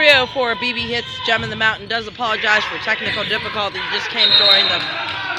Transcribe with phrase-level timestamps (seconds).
[0.00, 3.80] 304 BB Hits Gem in the Mountain does apologize for technical difficulty.
[3.92, 4.80] Just came during the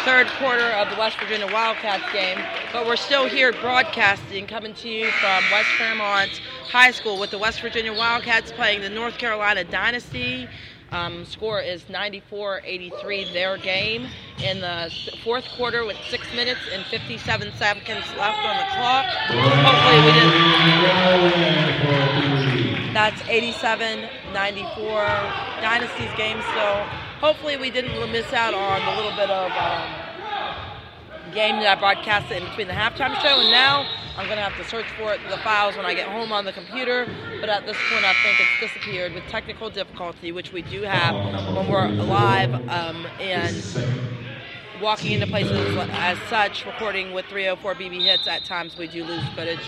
[0.05, 2.37] third quarter of the West Virginia Wildcats game,
[2.71, 6.39] but we're still here broadcasting, coming to you from West Fairmont
[6.69, 10.47] High School with the West Virginia Wildcats playing the North Carolina Dynasty.
[10.91, 14.05] Um, score is 94-83 their game
[14.43, 14.93] in the
[15.23, 19.05] fourth quarter with six minutes and 57 seconds left on the clock.
[19.25, 20.41] Hopefully we didn't.
[22.93, 23.21] That's
[24.33, 26.85] 87-94 Dynasties game So
[27.21, 32.41] Hopefully we didn't miss out on the little bit of um, game that I broadcasted
[32.41, 33.85] in between the halftime show, and now
[34.17, 36.45] I'm going to have to search for it the files when I get home on
[36.45, 37.05] the computer.
[37.39, 41.13] But at this point, I think it's disappeared with technical difficulty, which we do have
[41.55, 43.63] when we're live um, and
[44.81, 46.65] walking into places as such.
[46.65, 49.61] Recording with 304 BB hits, at times we do lose footage,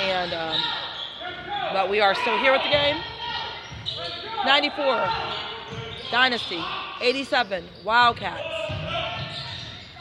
[0.00, 0.60] and um,
[1.72, 2.96] but we are still here with the game.
[4.44, 5.08] 94
[6.10, 6.62] Dynasty,
[7.00, 8.54] 87 Wildcats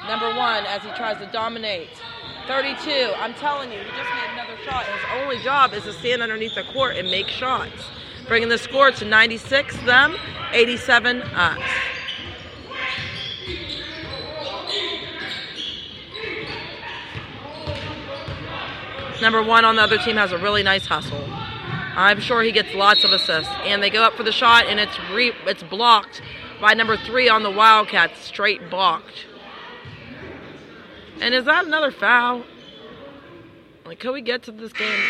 [0.08, 1.90] number one as he tries to dominate.
[2.48, 3.14] 32.
[3.18, 4.86] I'm telling you, he just made another shot.
[4.86, 7.72] His only job is to stand underneath the court and make shots.
[8.28, 10.16] Bringing the score to 96 them,
[10.52, 11.60] 87 us.
[19.22, 21.33] Number one on the other team has a really nice hustle.
[21.96, 23.54] I'm sure he gets lots of assists.
[23.64, 26.22] And they go up for the shot, and it's re- it's blocked
[26.60, 29.28] by number three on the Wildcats, straight blocked.
[31.22, 32.44] And is that another foul?
[33.86, 35.04] Like, can we get to this game?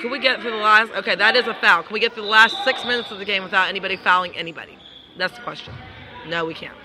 [0.00, 0.90] Can we get through the last?
[0.92, 1.82] Okay, that is a foul.
[1.82, 4.76] Can we get through the last six minutes of the game without anybody fouling anybody?
[5.18, 5.74] That's the question.
[6.26, 6.76] No, we can't.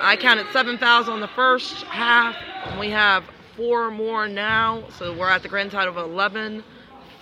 [0.00, 3.24] I counted seven fouls on the first half, and we have
[3.56, 4.84] four more now.
[4.98, 6.62] So we're at the grand total of 11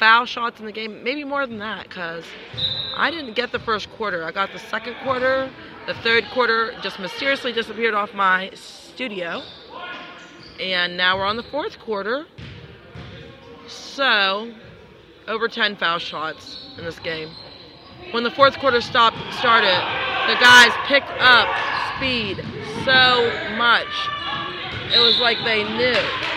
[0.02, 1.04] foul shots in the game.
[1.04, 2.24] Maybe more than that, because
[2.96, 4.24] I didn't get the first quarter.
[4.24, 5.48] I got the second quarter.
[5.86, 9.42] The third quarter just mysteriously disappeared off my studio.
[10.58, 12.26] And now we're on the fourth quarter.
[13.68, 14.52] So,
[15.28, 17.30] over 10 foul shots in this game.
[18.10, 19.78] When the fourth quarter stopped, started,
[20.26, 21.46] the guys picked up
[21.94, 22.44] speed
[22.84, 23.86] so much.
[24.92, 26.31] It was like they knew.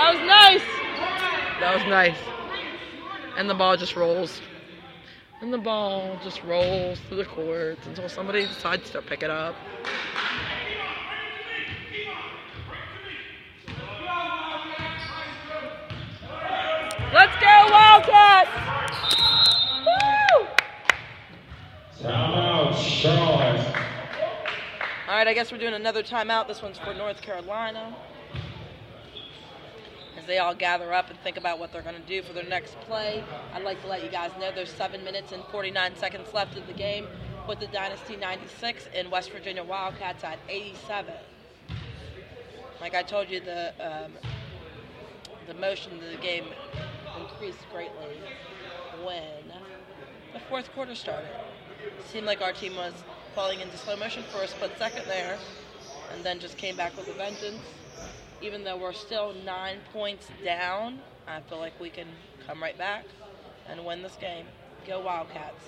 [0.00, 0.62] That was nice.
[1.60, 2.16] That was nice.
[3.36, 4.40] And the ball just rolls.
[5.42, 9.54] And the ball just rolls through the courts until somebody decides to pick it up.
[17.12, 18.50] Let's go Wildcats!
[19.84, 20.46] Woo!
[22.02, 23.66] Timeout, Charlotte.
[25.08, 26.48] All right, I guess we're doing another timeout.
[26.48, 27.94] This one's for North Carolina.
[30.30, 32.80] They all gather up and think about what they're going to do for their next
[32.82, 36.56] play, I'd like to let you guys know there's 7 minutes and 49 seconds left
[36.56, 37.08] in the game
[37.48, 41.12] with the Dynasty 96 and West Virginia Wildcats at 87.
[42.80, 44.12] Like I told you, the um,
[45.48, 46.44] the motion of the game
[47.18, 48.20] increased greatly
[49.02, 49.52] when
[50.32, 51.28] the fourth quarter started.
[51.98, 52.92] It seemed like our team was
[53.34, 55.38] falling into slow motion for a split second there,
[56.14, 57.58] and then just came back with a vengeance.
[58.42, 62.06] Even though we're still nine points down, I feel like we can
[62.46, 63.04] come right back
[63.68, 64.46] and win this game.
[64.86, 65.62] Go Wildcats.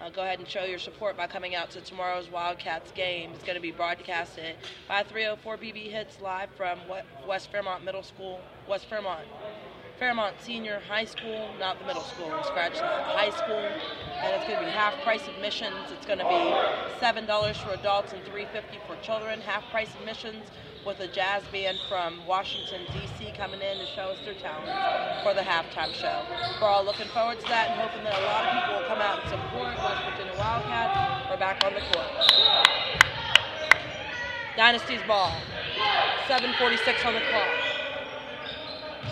[0.00, 3.30] Uh, go ahead and show your support by coming out to tomorrow's Wildcats game.
[3.32, 4.56] It's going to be broadcasted
[4.88, 6.78] by 304 BB Hits live from
[7.26, 9.26] West Fairmont Middle School, West Fairmont
[9.98, 13.54] Fairmont Senior High School, not the middle school, scratch that, high school.
[13.56, 15.92] And it's going to be half price admissions.
[15.92, 19.40] It's going to be $7 for adults and $3.50 for children.
[19.40, 20.42] Half price admissions
[20.86, 23.32] with a jazz band from Washington, D.C.
[23.36, 24.68] coming in to show us their talent
[25.22, 26.22] for the halftime show.
[26.60, 29.00] We're all looking forward to that and hoping that a lot of people will come
[29.00, 31.30] out and support West Virginia Wildcats.
[31.30, 32.12] We're back on the court.
[34.56, 35.32] Dynasty's ball.
[36.28, 37.48] 7.46 on the clock.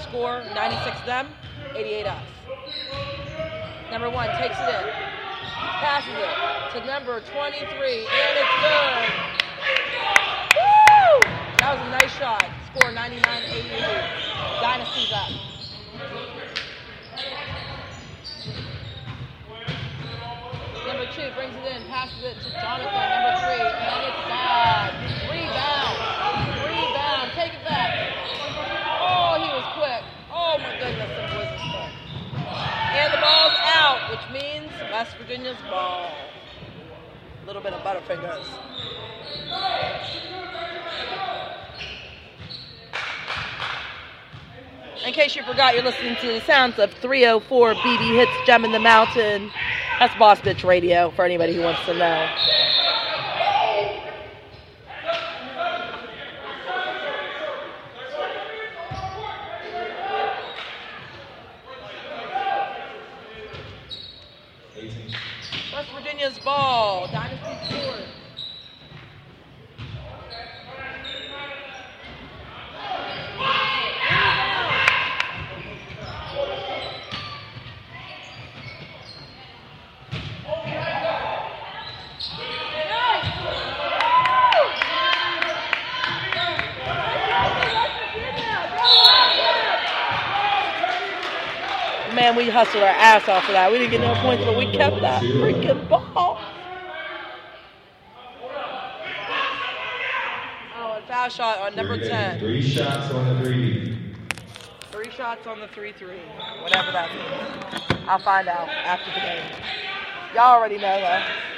[0.03, 1.29] Score 96 them,
[1.75, 2.23] 88 us.
[3.91, 4.93] Number one takes it in,
[5.81, 9.52] passes it to number 23, and it's good.
[11.63, 12.43] That was a nice shot.
[12.75, 13.71] Score 99 88.
[14.67, 15.31] Dynasty's up.
[20.91, 24.91] Number two brings it in, passes it to Jonathan, number three, and it's bad.
[25.31, 26.03] Rebound.
[26.67, 27.31] Rebound.
[27.39, 28.11] Take it back.
[28.99, 30.03] Oh, he was quick.
[30.35, 31.95] Oh my goodness, the boys quick.
[32.91, 36.11] And the ball's out, which means West Virginia's ball.
[36.11, 38.51] A little bit of Butterfingers.
[45.05, 48.71] In case you forgot, you're listening to the sounds of 304 BB Hits Gem in
[48.71, 49.51] the Mountain.
[49.99, 52.29] That's Boss Bitch Radio for anybody who wants to know.
[65.73, 68.07] West Virginia's ball Court.
[92.23, 93.73] Man, we hustled our ass off of that.
[93.73, 96.39] We didn't get no points, but we kept that freaking ball.
[100.77, 102.39] Oh, and foul shot on number 10.
[102.39, 103.99] Three shots on the three.
[104.93, 106.09] Three shots on the 3 3.
[106.63, 107.83] Whatever that means.
[108.07, 109.43] I'll find out after the game.
[110.33, 111.52] Y'all already know though.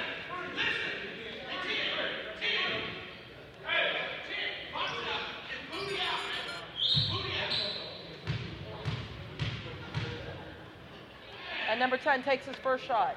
[11.84, 13.14] Number 10 takes his first shot.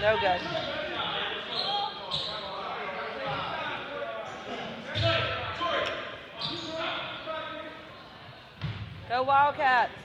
[0.00, 0.40] No good.
[9.08, 9.99] Go Wildcats.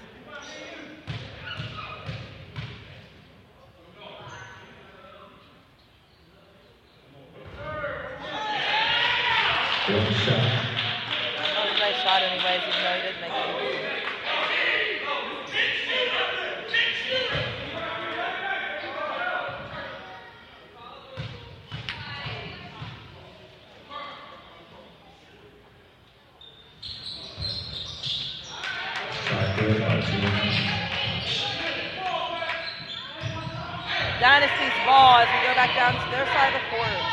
[35.76, 37.04] Down to their side of the court.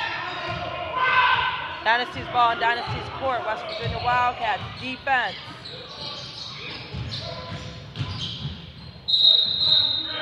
[1.84, 3.44] Dynasty's ball in Dynasty's court.
[3.44, 5.36] West Virginia Wildcats defense.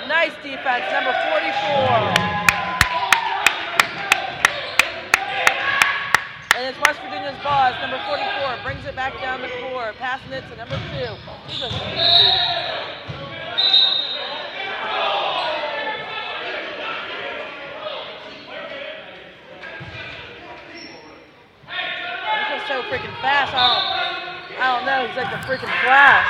[0.08, 2.40] Nice defense, number 44.
[6.60, 7.72] And it's West Virginia's ball.
[7.80, 8.58] Number 44.
[8.62, 9.94] Brings it back down the court.
[9.96, 11.16] Passing it to number two.
[11.46, 11.68] He's a
[22.40, 22.82] He's just so
[23.46, 23.56] fast.
[23.56, 25.06] I don't, I don't know.
[25.06, 26.28] He's like a freaking Flash.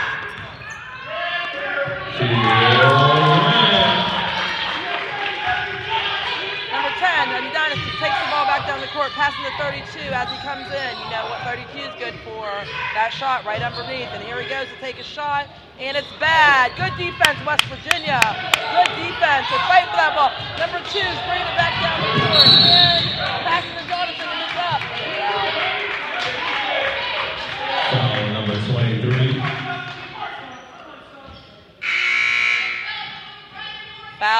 [6.70, 10.30] Number 10, and Dynasty takes the ball back down the court, passing to 32 as
[10.30, 10.92] he comes in.
[11.02, 12.46] You know what 32 is good for.
[12.94, 14.08] That shot right underneath.
[14.14, 16.70] And here he goes to take a shot, and it's bad.
[16.78, 18.22] Good defense, West Virginia.
[18.54, 19.50] Good defense.
[19.50, 20.30] They're fighting for that ball.
[20.62, 22.46] Number two is bringing it back down the court.
[22.70, 23.02] And
[23.42, 23.79] passing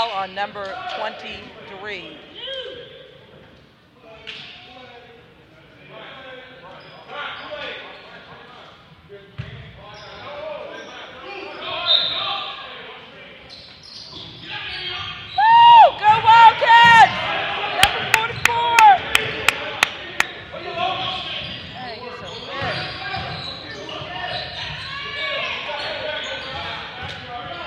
[0.00, 0.64] Foul on number
[0.96, 2.16] 23.
[15.36, 15.56] Woo!
[15.98, 17.12] Go Wildcats!
[17.76, 18.76] Number 44!
[21.76, 22.76] Hey, you're so big.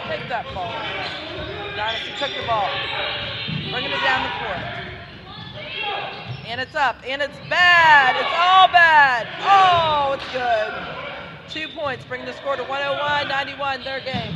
[0.07, 0.73] Take that ball.
[1.75, 2.69] Dynasty took the ball.
[3.71, 4.61] Bringing it down the court.
[6.45, 6.99] And it's up.
[7.07, 8.19] And it's bad.
[8.19, 9.23] It's all bad.
[9.47, 10.71] Oh, it's good.
[11.47, 14.35] Two points, bringing the score to 101 91, their game.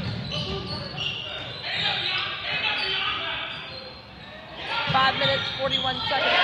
[4.95, 6.39] Five minutes, 41 seconds.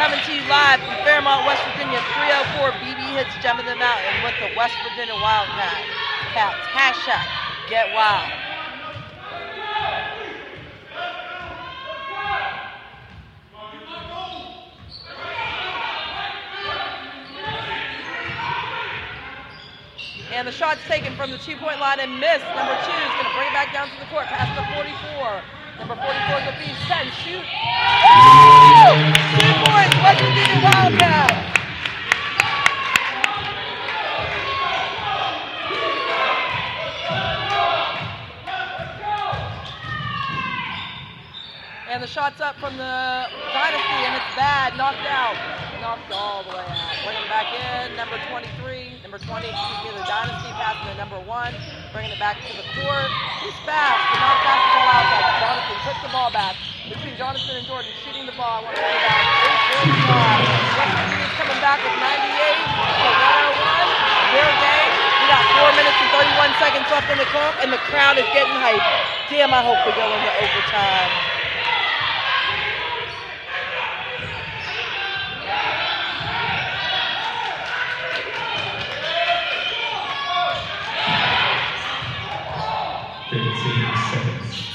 [0.00, 4.24] Coming to you live from Fairmont, West Virginia, 304 BB Hits Gem in the Mountain
[4.24, 5.76] with the West Virginia Wildcat.
[6.32, 6.56] Cats.
[6.72, 7.20] Hashtag
[7.68, 8.53] get wild.
[20.44, 22.44] And the shot's taken from the two-point line and missed.
[22.52, 25.40] Number two is going to bring it back down to the court, past the 44.
[25.80, 26.84] Number 44 is a beast.
[26.84, 27.40] 10, shoot.
[27.40, 28.92] Woo!
[29.40, 31.32] Two points, West Virginia Wildcats.
[41.88, 45.40] And the shot's up from the Dynasty, and it's bad, knocked out.
[45.80, 47.00] Knocked all the way out.
[47.04, 48.73] Bringing it back in, number 23,
[49.14, 51.54] number 20, excuse me, the Dynasty passing to number one.
[51.94, 53.06] Bringing it back to the court.
[53.46, 55.38] He's fast, but not fast the ball outside.
[55.38, 56.54] Jonathan took the ball back.
[56.90, 58.66] Between Jonathan and Jordan shooting the ball.
[58.66, 59.86] I want to say that.
[59.86, 60.50] 845.
[60.74, 63.06] West coming back with 98 to
[63.54, 64.34] 101.
[64.34, 64.92] Their game.
[64.98, 68.26] We got 4 minutes and 31 seconds left in the clock, and the crowd is
[68.34, 68.82] getting hyped.
[69.30, 71.33] Damn, I hope we go into overtime.
[83.96, 84.68] Seconds.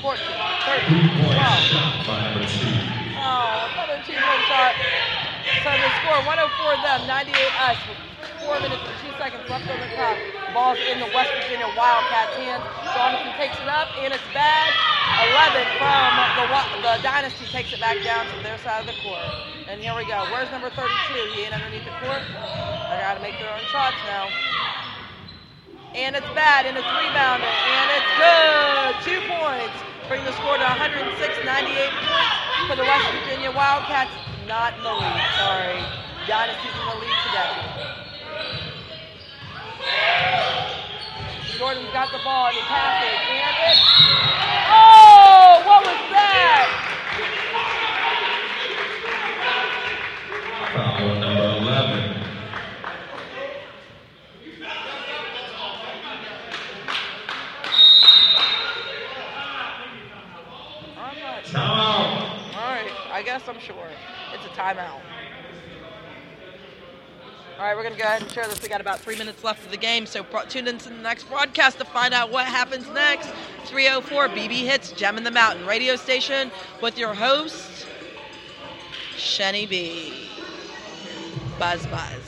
[0.00, 1.64] 14, 13, Three-point 12.
[1.70, 2.46] shot by number.
[3.14, 4.76] Oh, another two point shot.
[5.62, 7.78] So the score 104 them, 98 us.
[8.40, 10.20] Four minutes and two seconds left on the clock.
[10.52, 12.64] Ball's in the West Virginia Wildcats' hands.
[12.90, 14.74] Jonathan takes it up, and it's bad.
[15.16, 16.46] 11 from the
[16.82, 19.30] the Dynasty takes it back down to their side of the court.
[19.66, 20.26] And here we go.
[20.26, 21.30] Where's number 32?
[21.34, 22.24] He ain't underneath the court.
[22.88, 24.32] They got to make their own shots now.
[25.94, 28.96] And it's bad, and it's rebounded, and it's good.
[29.04, 29.76] Two points.
[30.08, 32.32] Bring the score to 106, 98 points
[32.66, 34.10] for the West Virginia Wildcats.
[34.48, 35.84] Not in the lead, sorry.
[36.26, 37.52] Dynasty's in the lead today.
[41.58, 43.84] Jordan's got the ball, and he passes, and it's...
[44.72, 46.66] Oh, what was that?
[50.72, 52.02] Foul on number eleven.
[60.98, 62.54] I'm not Timeout.
[62.54, 63.88] All right, I guess I'm sure.
[64.32, 65.00] It's a timeout.
[67.58, 68.62] All right, we're going to go ahead and share this.
[68.62, 71.78] We got about three minutes left of the game, so tune into the next broadcast
[71.78, 73.28] to find out what happens next.
[73.66, 77.86] 304 BB Hits Gem in the Mountain radio station with your host,
[79.16, 80.28] Shenny B.
[81.58, 82.21] Buzz Buzz.